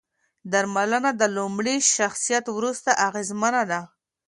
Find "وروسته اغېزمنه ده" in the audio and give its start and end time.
2.57-3.81